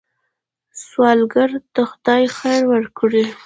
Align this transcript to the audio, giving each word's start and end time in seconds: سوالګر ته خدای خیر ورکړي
سوالګر 0.85 1.51
ته 1.73 1.81
خدای 1.91 2.23
خیر 2.37 2.61
ورکړي 2.71 3.25